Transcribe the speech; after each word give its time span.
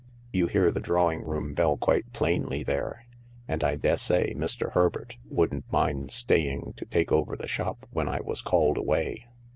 "You 0.33 0.47
hear 0.47 0.71
the 0.71 0.79
drawing 0.79 1.21
room 1.21 1.53
bell 1.53 1.77
quite 1.77 2.11
plainly 2.11 2.63
there, 2.63 3.05
and 3.47 3.63
I 3.63 3.75
dessay 3.75 4.33
Mr. 4.33 4.71
Herbert 4.71 5.17
wouldn't 5.29 5.71
mind 5.71 6.09
staying 6.09 6.73
to 6.77 6.85
take 6.85 7.11
over 7.11 7.37
the 7.37 7.47
shop 7.47 7.87
when 7.91 8.09
I 8.09 8.19
was 8.21 8.41
called 8.41 8.77
away." 8.77 9.27